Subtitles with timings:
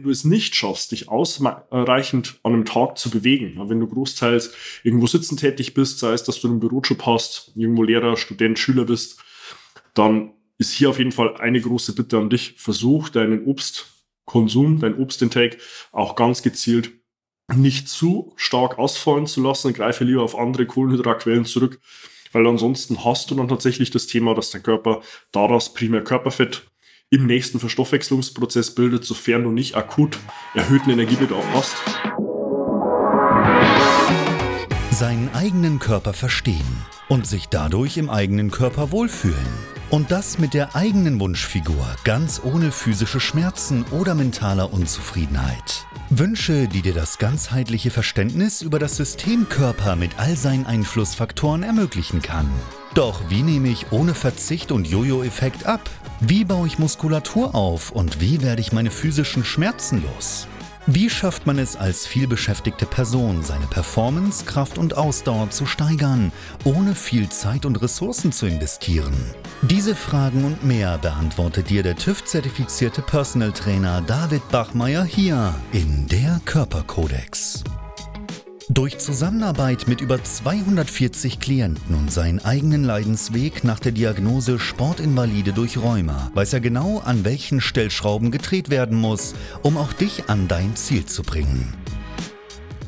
[0.00, 5.06] du es nicht schaffst, dich ausreichend an einem Tag zu bewegen, wenn du großteils irgendwo
[5.06, 9.20] sitzen tätig bist, sei es, dass du einen Bürojob hast, irgendwo Lehrer, Student, Schüler bist,
[9.94, 12.54] dann ist hier auf jeden Fall eine große Bitte an dich.
[12.58, 15.58] Versuch deinen Obstkonsum, dein Obstintake
[15.90, 16.92] auch ganz gezielt
[17.56, 19.72] nicht zu stark ausfallen zu lassen.
[19.72, 21.80] Greife lieber auf andere Kohlenhydratquellen zurück,
[22.32, 25.00] weil ansonsten hast du dann tatsächlich das Thema, dass dein Körper
[25.32, 26.69] daraus primär Körperfett
[27.10, 30.18] im nächsten Verstoffwechslungsprozess bildet, sofern du nicht akut
[30.54, 31.74] erhöhten Energiebedarf hast.
[34.92, 39.34] Seinen eigenen Körper verstehen und sich dadurch im eigenen Körper wohlfühlen.
[39.90, 45.86] Und das mit der eigenen Wunschfigur, ganz ohne physische Schmerzen oder mentaler Unzufriedenheit.
[46.10, 52.22] Wünsche, die dir das ganzheitliche Verständnis über das System Körper mit all seinen Einflussfaktoren ermöglichen
[52.22, 52.48] kann.
[52.94, 55.80] Doch wie nehme ich ohne Verzicht und Jojo-Effekt ab?
[56.20, 60.48] Wie baue ich Muskulatur auf und wie werde ich meine physischen Schmerzen los?
[60.86, 66.32] Wie schafft man es als vielbeschäftigte Person, seine Performance, Kraft und Ausdauer zu steigern,
[66.64, 69.14] ohne viel Zeit und Ressourcen zu investieren?
[69.62, 76.40] Diese Fragen und mehr beantwortet dir der TÜV-zertifizierte Personal Trainer David Bachmeier hier in der
[76.44, 77.62] Körperkodex.
[78.72, 85.76] Durch Zusammenarbeit mit über 240 Klienten und seinen eigenen Leidensweg nach der Diagnose Sportinvalide durch
[85.76, 90.76] Rheuma weiß er genau, an welchen Stellschrauben gedreht werden muss, um auch dich an dein
[90.76, 91.74] Ziel zu bringen.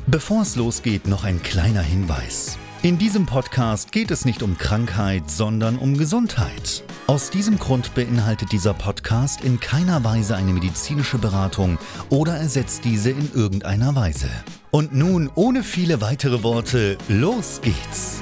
[0.07, 2.57] Bevor es losgeht, noch ein kleiner Hinweis.
[2.81, 6.85] In diesem Podcast geht es nicht um Krankheit, sondern um Gesundheit.
[7.05, 11.77] Aus diesem Grund beinhaltet dieser Podcast in keiner Weise eine medizinische Beratung
[12.09, 14.29] oder ersetzt diese in irgendeiner Weise.
[14.71, 18.21] Und nun, ohne viele weitere Worte, los geht's!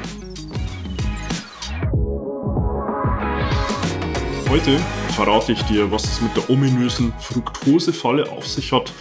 [4.49, 8.91] Heute verrate ich dir, was es mit der ominösen Fructosefalle auf sich hat,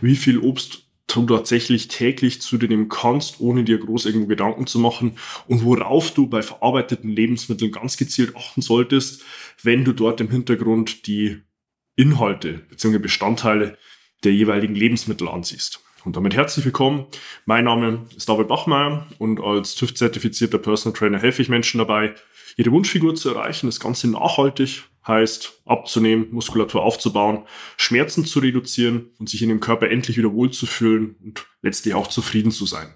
[0.00, 0.87] wie viel Obst
[1.26, 5.64] du tatsächlich täglich zu dir nehmen kannst, ohne dir groß irgendwo Gedanken zu machen und
[5.64, 9.22] worauf du bei verarbeiteten Lebensmitteln ganz gezielt achten solltest,
[9.62, 11.38] wenn du dort im Hintergrund die
[11.96, 12.98] Inhalte bzw.
[12.98, 13.76] Bestandteile
[14.24, 15.80] der jeweiligen Lebensmittel ansiehst.
[16.04, 17.06] Und damit herzlich willkommen.
[17.44, 22.14] Mein Name ist David Bachmeier und als TÜV-zertifizierter Personal Trainer helfe ich Menschen dabei,
[22.56, 23.66] ihre Wunschfigur zu erreichen.
[23.66, 27.44] Das Ganze nachhaltig heißt abzunehmen, Muskulatur aufzubauen,
[27.76, 32.50] Schmerzen zu reduzieren und sich in dem Körper endlich wieder wohlzufühlen und letztlich auch zufrieden
[32.50, 32.94] zu sein.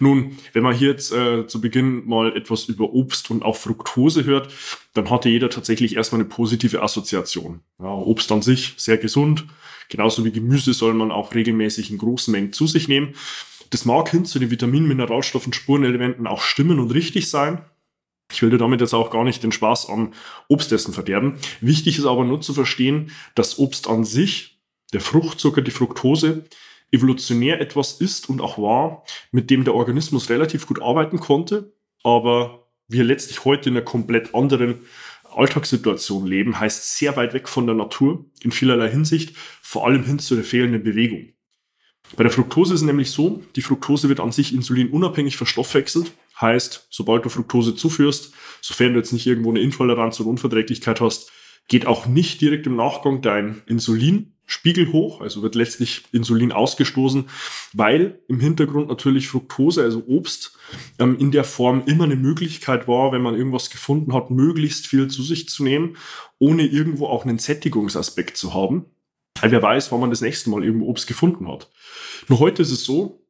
[0.00, 4.24] Nun, wenn man hier jetzt äh, zu Beginn mal etwas über Obst und auch Fructose
[4.24, 4.52] hört,
[4.94, 7.60] dann hatte jeder tatsächlich erstmal eine positive Assoziation.
[7.78, 9.44] Ja, Obst an sich sehr gesund,
[9.90, 13.14] genauso wie Gemüse soll man auch regelmäßig in großen Mengen zu sich nehmen.
[13.68, 17.62] Das mag hin zu den Vitaminen, Mineralstoffen, Spurenelementen auch stimmen und richtig sein.
[18.32, 20.12] Ich will dir damit jetzt auch gar nicht den Spaß am
[20.48, 21.38] Obstessen verderben.
[21.60, 24.60] Wichtig ist aber nur zu verstehen, dass Obst an sich,
[24.92, 26.44] der Fruchtzucker, die Fructose,
[26.90, 31.72] evolutionär etwas ist und auch war, mit dem der Organismus relativ gut arbeiten konnte,
[32.04, 34.80] aber wir letztlich heute in einer komplett anderen
[35.34, 40.18] Alltagssituation leben, heißt sehr weit weg von der Natur in vielerlei Hinsicht, vor allem hin
[40.18, 41.32] zu der fehlenden Bewegung.
[42.16, 46.88] Bei der Fructose ist es nämlich so, die Fructose wird an sich insulinunabhängig verstoffwechselt, heißt,
[46.90, 51.30] sobald du Fructose zuführst, sofern du jetzt nicht irgendwo eine Intoleranz oder Unverträglichkeit hast,
[51.68, 57.24] geht auch nicht direkt im Nachgang dein Insulin Spiegel hoch, also wird letztlich Insulin ausgestoßen,
[57.72, 60.58] weil im Hintergrund natürlich Fructose, also Obst,
[60.98, 65.08] ähm, in der Form immer eine Möglichkeit war, wenn man irgendwas gefunden hat, möglichst viel
[65.08, 65.96] zu sich zu nehmen,
[66.38, 68.84] ohne irgendwo auch einen Sättigungsaspekt zu haben.
[69.40, 71.70] Weil wer weiß, wann man das nächste Mal irgendwo Obst gefunden hat.
[72.28, 73.21] Nur heute ist es so,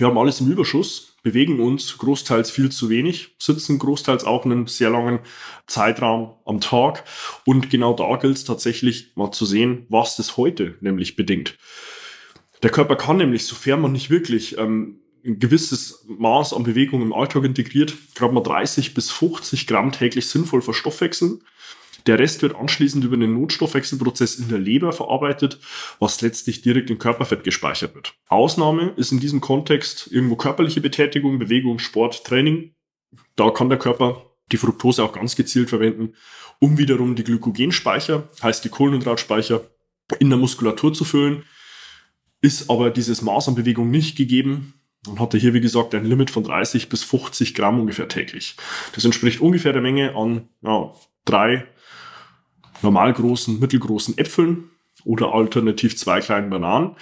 [0.00, 4.66] wir haben alles im Überschuss, bewegen uns großteils viel zu wenig, sitzen großteils auch einen
[4.66, 5.20] sehr langen
[5.66, 7.04] Zeitraum am Tag.
[7.44, 11.58] Und genau da gilt es tatsächlich mal zu sehen, was das heute nämlich bedingt.
[12.62, 17.12] Der Körper kann nämlich, sofern man nicht wirklich ähm, ein gewisses Maß an Bewegung im
[17.12, 21.42] Alltag integriert, gerade mal 30 bis 50 Gramm täglich sinnvoll verstoffwechseln.
[22.06, 25.58] Der Rest wird anschließend über den Notstoffwechselprozess in der Leber verarbeitet,
[25.98, 28.14] was letztlich direkt in Körperfett gespeichert wird.
[28.28, 32.74] Ausnahme ist in diesem Kontext irgendwo körperliche Betätigung, Bewegung, Sport, Training.
[33.36, 36.14] Da kann der Körper die Fructose auch ganz gezielt verwenden,
[36.58, 39.62] um wiederum die Glykogenspeicher, heißt die Kohlenhydratspeicher,
[40.18, 41.44] in der Muskulatur zu füllen.
[42.42, 44.74] Ist aber dieses Maß an Bewegung nicht gegeben,
[45.06, 48.56] und hatte hier, wie gesagt, ein Limit von 30 bis 50 Gramm ungefähr täglich.
[48.94, 50.92] Das entspricht ungefähr der Menge an ja,
[51.24, 51.66] drei
[52.82, 54.70] normal großen, mittelgroßen Äpfeln
[55.04, 56.96] oder alternativ zwei kleinen Bananen.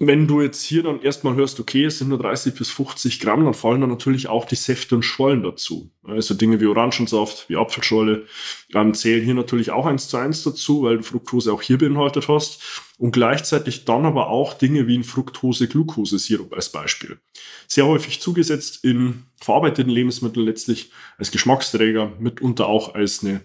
[0.00, 3.44] wenn du jetzt hier dann erstmal hörst, okay, es sind nur 30 bis 50 Gramm,
[3.44, 5.90] dann fallen dann natürlich auch die Säfte und Schollen dazu.
[6.04, 8.26] Also Dinge wie Orangensaft, wie Apfelscholle,
[8.74, 12.28] ähm, zählen hier natürlich auch eins zu eins dazu, weil du Fructose auch hier beinhaltet
[12.28, 12.62] hast.
[12.96, 17.18] Und gleichzeitig dann aber auch Dinge wie ein Fructose-Glucose-Sirup als Beispiel.
[17.66, 23.40] Sehr häufig zugesetzt in verarbeiteten Lebensmitteln letztlich als Geschmacksträger, mitunter auch als eine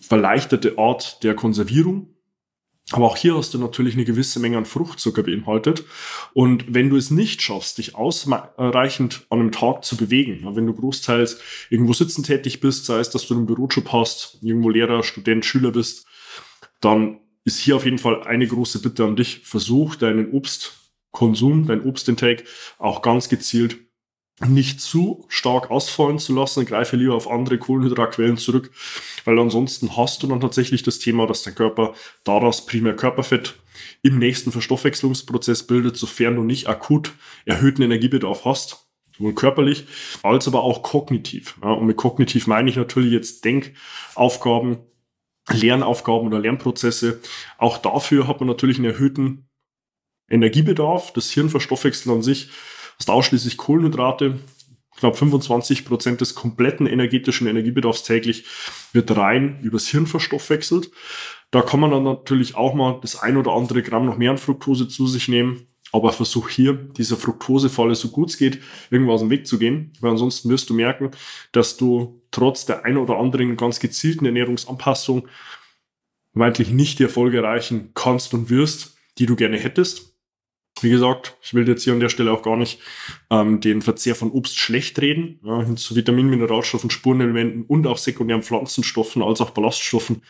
[0.00, 2.16] verleichterte Art der Konservierung
[2.92, 5.84] aber auch hier hast du natürlich eine gewisse Menge an Fruchtzucker beinhaltet.
[6.34, 10.72] Und wenn du es nicht schaffst, dich ausreichend an einem Tag zu bewegen, wenn du
[10.72, 15.44] großteils irgendwo sitzen tätig bist, sei es, dass du einen Bürojob hast, irgendwo Lehrer, Student,
[15.44, 16.06] Schüler bist,
[16.80, 19.40] dann ist hier auf jeden Fall eine große Bitte an dich.
[19.42, 22.44] Versuch deinen Obstkonsum, dein Obstintake
[22.78, 23.78] auch ganz gezielt
[24.44, 26.66] nicht zu stark ausfallen zu lassen.
[26.66, 28.70] Greife lieber auf andere Kohlenhydratquellen zurück,
[29.24, 31.94] weil ansonsten hast du dann tatsächlich das Thema, dass dein Körper
[32.24, 33.54] daraus primär Körperfett
[34.02, 37.14] im nächsten Verstoffwechslungsprozess bildet, sofern du nicht akut
[37.46, 38.86] erhöhten Energiebedarf hast,
[39.16, 39.86] sowohl körperlich
[40.22, 41.56] als aber auch kognitiv.
[41.60, 44.78] Und mit kognitiv meine ich natürlich jetzt Denkaufgaben,
[45.48, 47.20] Lernaufgaben oder Lernprozesse.
[47.56, 49.48] Auch dafür hat man natürlich einen erhöhten
[50.28, 51.12] Energiebedarf.
[51.12, 52.50] Das Hirnverstoffwechsel an sich
[52.98, 54.38] hast ausschließlich Kohlenhydrate.
[54.98, 58.44] Knapp 25 Prozent des kompletten energetischen Energiebedarfs täglich
[58.92, 60.90] wird rein übers Hirn verstoffwechselt.
[61.50, 64.38] Da kann man dann natürlich auch mal das ein oder andere Gramm noch mehr an
[64.38, 65.66] Fructose zu sich nehmen.
[65.92, 68.60] Aber versuch hier, dieser Fructosefalle so gut es geht,
[68.90, 69.92] irgendwo aus dem Weg zu gehen.
[70.00, 71.10] Weil ansonsten wirst du merken,
[71.52, 75.28] dass du trotz der ein oder anderen ganz gezielten Ernährungsanpassung
[76.32, 80.15] meintlich nicht die Erfolge erreichen kannst und wirst, die du gerne hättest.
[80.82, 82.80] Wie gesagt, ich will jetzt hier an der Stelle auch gar nicht
[83.30, 85.40] ähm, den Verzehr von Obst schlecht reden.
[85.42, 90.22] Ja, hin zu Vitamin, Mineralstoffen, Spurenelementen und auch sekundären Pflanzenstoffen als auch Ballaststoffen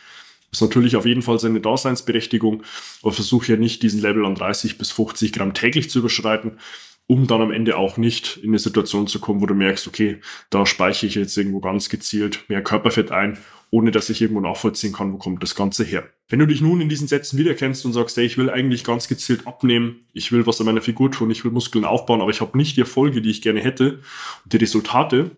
[0.51, 2.63] ist natürlich auf jeden Fall seine Daseinsberechtigung,
[3.01, 6.59] aber versuche ja nicht diesen Level an 30 bis 50 Gramm täglich zu überschreiten,
[7.07, 10.19] um dann am Ende auch nicht in eine Situation zu kommen, wo du merkst, okay,
[10.49, 13.37] da speichere ich jetzt irgendwo ganz gezielt mehr Körperfett ein
[13.69, 16.09] ohne dass ich irgendwo nachvollziehen kann, wo kommt das Ganze her.
[16.29, 19.07] Wenn du dich nun in diesen Sätzen wiederkennst und sagst, hey, ich will eigentlich ganz
[19.07, 22.41] gezielt abnehmen, ich will was an meiner Figur tun, ich will Muskeln aufbauen, aber ich
[22.41, 23.99] habe nicht die Erfolge, die ich gerne hätte
[24.43, 25.31] und die Resultate,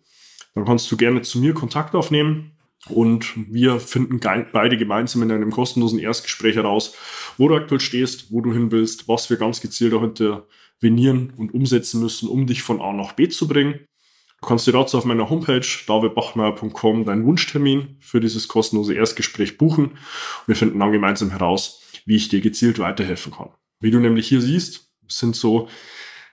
[0.54, 2.52] dann kannst du gerne zu mir Kontakt aufnehmen
[2.90, 6.96] und wir finden beide gemeinsam in einem kostenlosen Erstgespräch heraus,
[7.38, 10.04] wo du aktuell stehst, wo du hin willst, was wir ganz gezielt auch
[10.82, 13.86] intervenieren und umsetzen müssen, um dich von A nach B zu bringen.
[14.42, 19.98] Du kannst dir dazu auf meiner Homepage davidbachmeier.com deinen Wunschtermin für dieses kostenlose Erstgespräch buchen.
[20.48, 23.50] Wir finden dann gemeinsam heraus, wie ich dir gezielt weiterhelfen kann.
[23.82, 25.68] Wie du nämlich hier siehst, sind so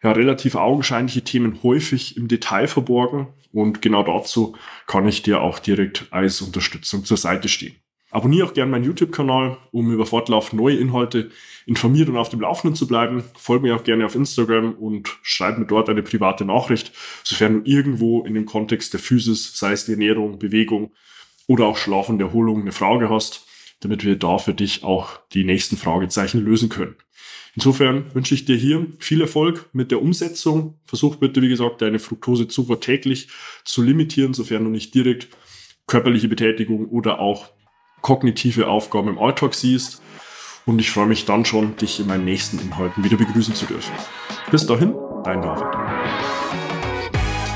[0.02, 4.54] ja, relativ augenscheinliche Themen häufig im Detail verborgen und genau dazu
[4.86, 7.74] kann ich dir auch direkt als Unterstützung zur Seite stehen.
[8.16, 11.28] Abonniere auch gerne meinen YouTube-Kanal, um über Fortlauf neue Inhalte
[11.66, 13.22] informiert und auf dem Laufenden zu bleiben.
[13.36, 16.92] Folge mir auch gerne auf Instagram und schreib mir dort eine private Nachricht,
[17.24, 20.92] sofern du irgendwo in dem Kontext der Physis, sei es die Ernährung, Bewegung
[21.46, 23.46] oder auch Schlaf und Erholung eine Frage hast,
[23.80, 26.96] damit wir da für dich auch die nächsten Fragezeichen lösen können.
[27.54, 30.80] Insofern wünsche ich dir hier viel Erfolg mit der Umsetzung.
[30.86, 33.28] Versuch bitte, wie gesagt, deine Fructosezufuhr täglich
[33.66, 35.28] zu limitieren, sofern du nicht direkt
[35.86, 37.50] körperliche Betätigung oder auch
[38.00, 40.02] kognitive Aufgaben im Alltag siehst.
[40.64, 43.92] Und ich freue mich dann schon, dich in meinen nächsten Inhalten wieder begrüßen zu dürfen.
[44.50, 44.94] Bis dahin,
[45.24, 46.65] dein David.